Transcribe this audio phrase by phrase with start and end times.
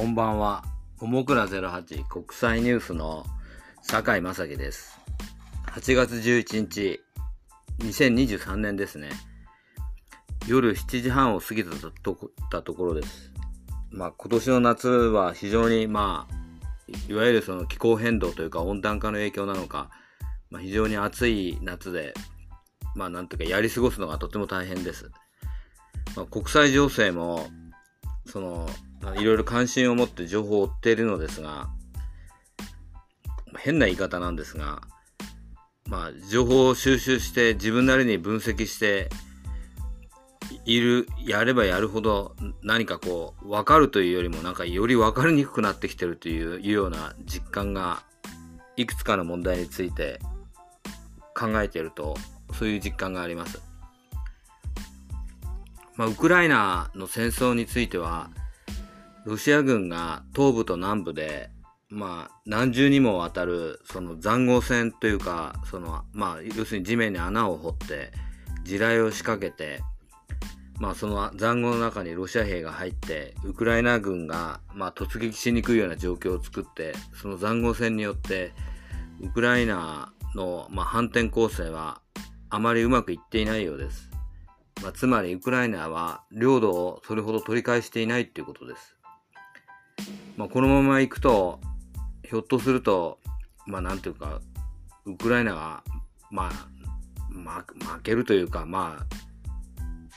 [0.00, 0.64] こんばんは。
[0.98, 3.26] ももくら08国際ニュースの
[3.82, 4.98] 酒井正樹です。
[5.66, 7.00] 8月11日、
[7.80, 9.10] 2023年ですね。
[10.46, 11.70] 夜7時半を過ぎた
[12.02, 12.16] と
[12.50, 13.30] たところです。
[13.90, 16.34] まあ今年の夏は非常にまあ、
[17.06, 19.90] いわゆるその気候変動というか温暖化の影響なのか、
[20.48, 22.14] まあ、非常に暑い夏で、
[22.94, 25.10] まあなんとかやり過ごすのがとても大変です。
[26.16, 27.50] まあ、国際情勢も、
[28.24, 28.66] その、
[29.16, 31.68] いろいろ関心を持って情報を追っているのですが、
[33.58, 34.82] 変な言い方なんですが、
[35.86, 39.10] まあ、情報を収集して自分なりに分析して
[40.64, 48.02] いる、やればやるほど何かこう、分かるというよりもなんかより分かりにくくなってきてるといういうような実感が、
[48.76, 50.20] いくつかの問題について
[51.34, 52.16] 考えていると、
[52.52, 53.60] そういう実感があります。
[55.96, 58.30] まあ、ウクライナの戦争については、
[59.26, 61.50] ロシア軍が東部と南部で、
[61.88, 68.12] まあ、何重にもわたる、その塹壕戦というか、その、まあ、要するに地面に穴を掘って、
[68.64, 69.80] 地雷を仕掛けて、
[70.78, 78.52] まあ、その塹壕の中にロシア兵が入って、ウクライナ軍が、まあ、突撃しにくいような状況を作って、その塹壕戦によって、
[79.20, 82.00] ウクライナの、まあ、反転攻勢は、
[82.48, 84.10] あまりうまくいっていないようです。
[84.82, 88.96] まあ、つまりウクライナは領土をそれほど取り返していないっていうことです。
[90.36, 91.60] まあ、このまま行くと、
[92.22, 93.18] ひょっとすると、
[93.66, 94.40] まあなんていうか、
[95.06, 95.82] ウクライナが、
[96.30, 96.68] まあ、
[97.28, 99.06] ま、負けるというか、まあ、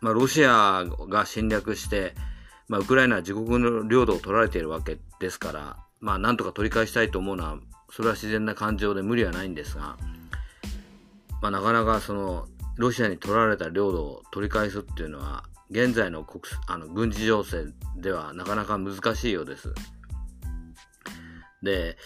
[0.00, 2.14] まあロシアが侵略して、
[2.68, 7.58] まあウクライナは自国の領土を取られているわけですから、まあなんとか取り返したいと思うのは、
[7.90, 9.96] それは自然な感情で無理はないんですが、
[11.42, 17.64] まあなかなかその、ロシアに取られた領土を取り返すっていうのは、現在の国あの軍事情勢
[17.96, 19.74] ではなかなか難しいようです。
[21.62, 21.96] で、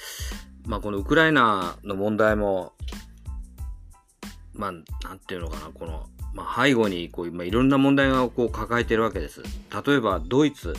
[0.67, 2.73] まあこのウクライナの問題も、
[4.53, 9.43] まあなんていうのかな、この、まあ背後にこう、まあ、いろんな問題がこう抱えているわけです。
[9.87, 10.75] 例えばドイツ。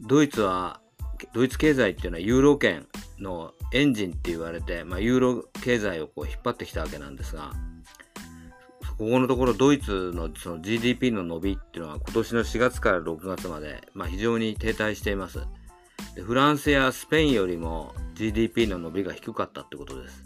[0.00, 0.80] ドイツは、
[1.34, 2.86] ドイツ経済っていうのはユーロ圏
[3.18, 7.52] のエンジンって言われて、まあユーロ経済をこう引っ張ってきたわけなんですが、
[9.00, 15.38] ここのところドイツのその GDP の伸びっていうのは今年の4月から6月まで、まあ、非常に停滞しています
[16.20, 16.22] で。
[16.22, 20.24] フランスやスペインよりも GDP の伸びが低かったってことです。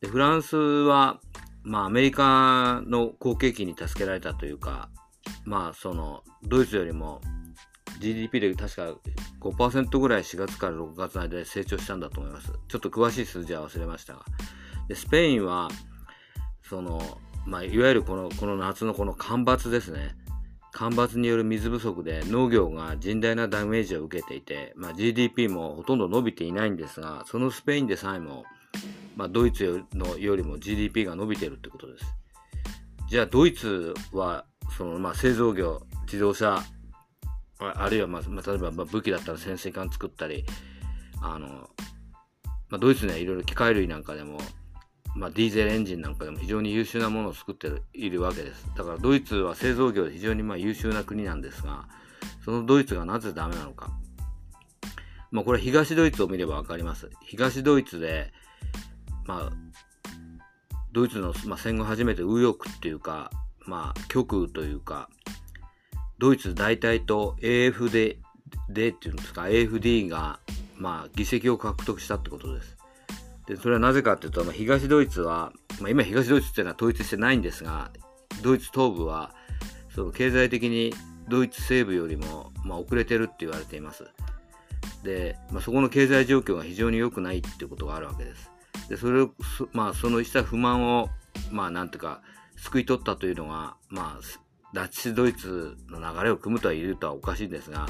[0.00, 1.20] でフランスは、
[1.62, 4.88] まあアメリカの好景気に助けられたというか、
[5.44, 7.20] まあそのドイツよりも
[8.00, 8.94] GDP で確か
[9.40, 12.52] 5%ぐらい4月から6月の間で成長したんだと思います。
[12.68, 14.24] ちょっと詳しい数字は忘れましたが。
[14.88, 15.68] でスペインは、
[16.68, 20.16] その、まあ、いわゆるこの、この夏のこの干ばつですね。
[20.74, 28.42] 干ばつによる水不足で農業が甚大なダメージを受けていて、まあ、GDP もほとんど伸びていないんですが、そのスペインでさえも、
[29.14, 32.04] まあ、ドイツのよりも GDP が伸びているってことです。
[33.08, 34.46] じゃあ、ドイツは、
[34.76, 36.60] その、まあ、製造業、自動車、
[37.60, 40.44] ああるいは、まあ、例えばまあ武器だったら潜水艦作ったり、
[41.22, 41.70] あの、
[42.68, 44.38] まあ、ドイツにはいろいろ機械類なんかでも、
[45.14, 48.66] まあ、ディーゼルエンジンなんかでも非常に優秀なものを作っているわけです。
[48.76, 51.86] だからドイツは製造業で非常にまあ優秀な国なんですが、
[52.44, 53.92] そのドイツがなぜダメなのか。
[55.30, 57.10] まあこれ東ドイツを見ればわかります。
[57.22, 58.32] 東ドイツで、
[59.24, 59.52] まあ、
[60.92, 63.30] ドイツの、まあ、戦後初めて右翼っていうか、
[63.66, 65.08] まあ極右というか、
[66.18, 68.16] ドイツ大体と AFD
[68.68, 70.40] でっていうんですか、AFD が、
[70.76, 72.73] まあ議席を獲得したってことです。
[73.46, 77.90] で、それはなぜかっていうと、まあ、東ドイツは、まあ、今東ドイツっていうのは統一してないんですが、
[78.42, 79.34] ドイツ東部は、
[79.94, 80.92] その経済的に
[81.28, 84.04] ドイツ西部よりも、まあ、遅れてるって言われています。
[85.02, 88.50] で、まあ、そこの経済状況が非常に良くないっていうことがあるわけです。
[88.88, 89.30] で、それを、
[89.72, 91.10] まあ、そのした不満を、
[91.50, 92.22] まあ、なんていうか、
[92.56, 94.20] 救い取ったというのが、まあ、
[94.72, 97.86] ナチスドイツの流れを組むとは言うとはおかしいんですが、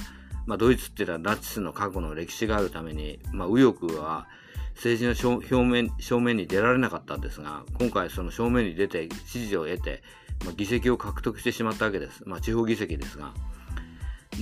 [0.46, 4.26] まあ、ドイツっていうのはナチスの過去の歴史があるために、まあ、右翼は、
[4.75, 10.03] 政治の表面正面に出られなかったんですが、今回その正面に出て支持を得て、
[10.44, 12.23] まあ、議席を獲得してしまったわけです。
[12.26, 13.32] まあ、地方議席ですが。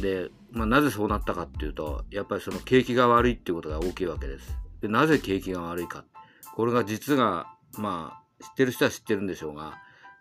[0.00, 4.56] で、まあ、なぜそうなったかっていうと、やっぱりその景気が悪いっていうことが大きいわけです。
[4.81, 6.05] で、なぜ景気が悪いか。
[6.55, 7.46] これが実が、
[7.78, 9.75] まあ、知ってる人は知ってるんでしょうが、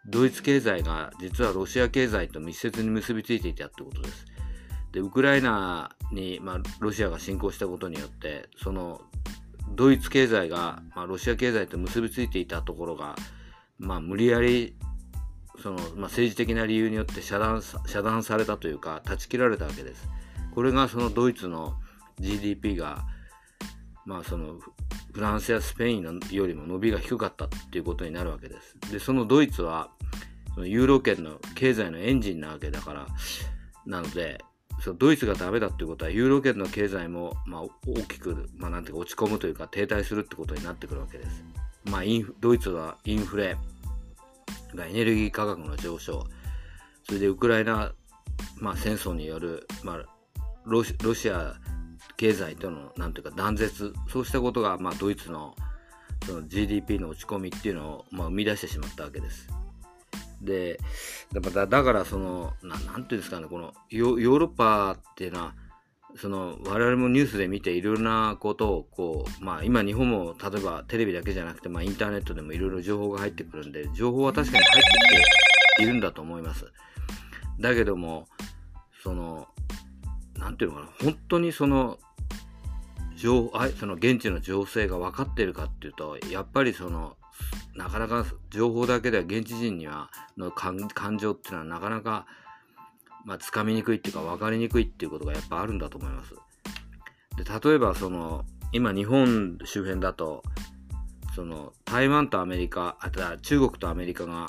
[0.05, 4.25] ドイツ経済が実はロシア経済と密接に結びついていたってことです。
[4.91, 9.01] で、ウクライナに、まあ、ロシアが侵攻したことによって、その
[9.75, 13.15] ドイツ経済が、まあ、ロシア経済と結びついていたところが、
[13.79, 14.75] まあ、無理やり
[15.61, 20.09] その、まあ、政治的な理由によって遮断遮断されたというか断ち切られたわけです。
[20.53, 21.75] これがそのドイツの
[22.19, 23.05] GDP が、
[24.05, 24.59] まあその、
[25.13, 28.77] フランスやスペインよりも伸びが低かったっていうことになるわけです。
[28.91, 29.89] で、そのドイツは、
[30.53, 33.07] そのユーロ圏の経済のエンジンなわけだから、
[33.85, 34.43] なので、
[34.81, 41.43] そのドイツがダメだっていうことは、ユーロ圏の経済も、まあ、大きく、まあ、なんていうか落ち込むというか、停滞するってことになってくるわけです。
[41.85, 43.57] まあ、インドイツはインフレ
[44.73, 46.25] がエネルギー価格の上昇、
[47.03, 47.93] それでウクライナ、
[48.59, 49.97] まあ、戦争による、まあ、
[50.65, 51.55] ロシロシア
[52.17, 55.55] 経済との、なんていうか断絶、そうしたことが、まあ、ドイツの
[56.25, 59.47] その GDP の落ち込みっていうのを、まあ、生み出してしまったわけです。
[60.41, 60.79] で、
[61.33, 65.53] だだからそのな、なんていうんですかね、このヨーロッパっていうのは、
[66.17, 76.65] その我々もニュースで見ていろいろなことをこう、まあ今日本も例えばテレビだけじゃなくて、まあインターネットでもいろいろ情報が入ってくるんで、情報は確かに入ってきているんだと思います。
[77.59, 78.27] だけども、
[79.03, 79.47] その、
[80.37, 81.99] なんていうのかな、本当にその、
[83.15, 87.15] 情あその現地の情勢が分かってるかっていうと、やっぱりその、
[87.75, 90.77] なかなか情報だけでは現地人にはの感
[91.17, 92.25] 情っていうのはなかなか
[93.23, 96.33] まあ、つかみにくいっていうか分かりにくいっていうことがやっぱあるんだと思います。
[97.37, 100.41] で例えばその今日本周辺だと
[101.35, 104.47] その台湾とアメリカあとは中国とアメリカが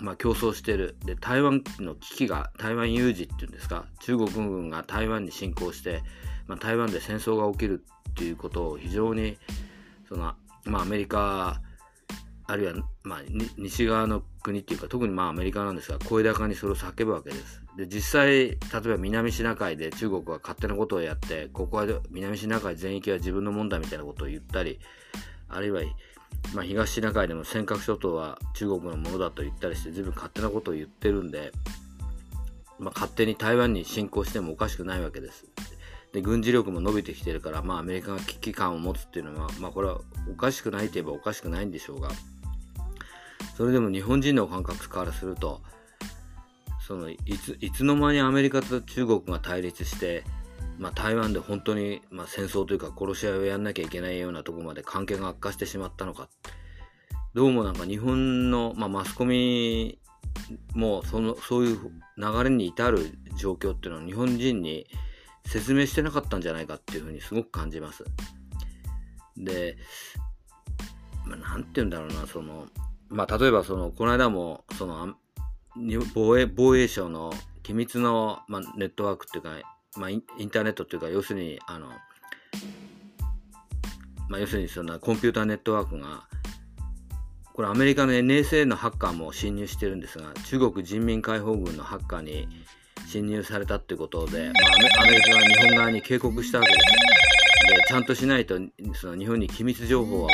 [0.00, 3.84] まあ、競争してるで台湾の危機が台湾有事っていうんですか？
[4.00, 6.02] 中国軍が台湾に侵攻して、
[6.46, 9.38] まあ、台湾で戦争が起きるっていうことを非常に
[10.08, 10.34] その、
[10.64, 11.60] まあ、アメリカ
[12.50, 12.72] あるいは、
[13.02, 13.18] まあ、
[13.58, 17.62] 西側の国っていうか特にまあアメリカなんですが声高にそれを叫ぶわけです。
[17.76, 18.56] で実際例
[18.86, 24.80] えば南シナ海で中国が勝手なことをやってここは南シナ海全域は自分のもんだみたいなことを言ったり
[25.50, 25.82] あるいは、
[26.54, 31.52] まあ、東シナ海でも尖閣諸島は中国のものだと言ったりして随分勝手なことを言ってるんで、
[32.78, 35.44] まあ、勝手に台湾に侵攻してもおかしくないわけです。
[36.12, 40.00] で軍事力も伸びてきてるから、まあ、アメリカが危機感を持つっていうのは、まあ、これは
[40.30, 42.08] おかしくないといえばおかしくないんでしょうが
[43.58, 45.62] それでも日本人の感覚からすると
[46.86, 50.22] そのいついつの間にアメリカと中国が対立して、
[50.78, 56.28] まあ、台湾で本当に、まあ、戦争というか殺し合いをやんなきゃいけないようなとこまで関係が悪化してしまったのか
[57.34, 59.98] どうもなんか日本の、まあ、マスコミ
[60.74, 61.78] もそのそういう
[62.16, 64.86] 流れに至る状況っていうのは日本人に
[65.46, 68.04] 説明してなかったんじゃないかっていうふうにすごく感じます。
[69.36, 69.76] で、
[71.26, 72.68] まあ、なんて言うんだろうな、その、
[73.08, 75.14] まあ、例えばその、この間も、その、
[76.14, 77.32] 防衛、防衛省の
[77.62, 79.50] 機密の、まあ、ネットワークっていうか、
[79.96, 81.88] まあ、インターネットっていうか、要するに、あの、
[84.28, 86.24] まあ、要するにそのコンピューターネットワークが、
[87.54, 92.48] これアメリカの NSA のハッカーも侵入してるんですが、中国人民解放軍のハッカーに
[93.06, 97.27] 侵入されたってことで、まあ、アメリカが日本側に警告したわけです。
[97.86, 98.58] ちゃんとしないと、
[98.94, 100.30] その日本に機密情報は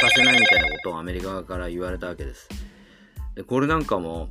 [0.00, 2.48] 渡せないみたいなことをアメリカ側から言われたわけです。
[3.34, 4.28] で、これなんかも、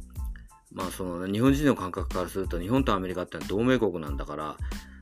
[0.72, 4.58] まあその日本人の感覚からすると日本とアメリカってのは同盟国なんだから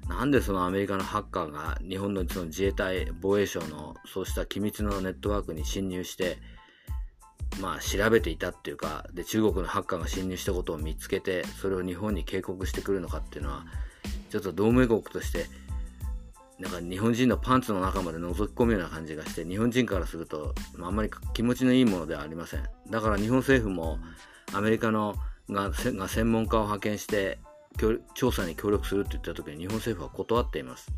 [0.08, 6.38] なんでそのアメリカのハッカーが日本のその自衛隊防衛省のそうした機密のネットワークに侵入して
[7.60, 13.66] まあ調べていたっていうかで中国のハッカーが侵入したことを見つけてそれを日本に警告してくるのかっていうのは
[14.30, 15.48] ちょっと同盟国として
[16.60, 24.00] なんか日本人のパンツの中まで覗き込むような感じがして日本人からするとあんまり気持ちのいいものではありませんだから日本政府も
[24.54, 25.16] アメリカの
[25.50, 27.40] がが専門家を派遣して
[28.14, 30.92] 調査に協力するって言った時に日本政府は断っています。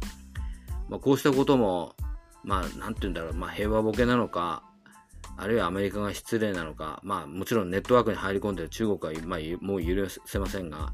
[0.90, 1.96] まあ、こうしたことも、
[2.44, 4.64] まあ、なんて言うんだろう、まあ、平和ボケなのか、
[5.38, 10.94] あるいはアメリカが失礼なのか、まあ、もちろんネットワークに入り込んでる中国は、まあ、もう許せませんが、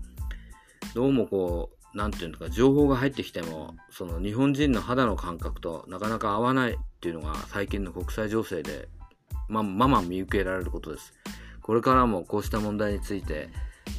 [0.95, 8.89] どうもこう、なんていうのか、情報が入ってきても、その日本人の肌の感覚となかなか合わないっていうのが最近の国際情勢で、
[9.47, 11.13] まあ、まあ見受けられることです。
[11.61, 13.49] これからもこうした問題について、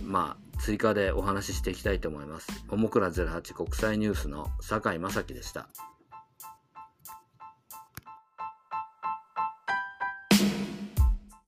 [0.03, 2.65] まあ、追加でお話ししていきたいと思います。
[2.69, 5.69] ももくら08国際ニュースの坂井正樹でした。